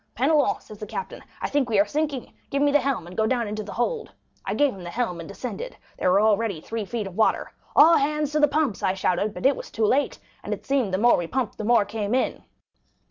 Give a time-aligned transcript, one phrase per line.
[0.15, 3.27] 'Penelon,' said the captain, 'I think we are sinking, give me the helm, and go
[3.27, 4.11] down into the hold.'
[4.43, 7.51] I gave him the helm, and descended; there was already three feet of water.
[7.75, 10.91] 'All hands to the pumps!' I shouted; but it was too late, and it seemed
[10.91, 12.41] the more we pumped the more came in.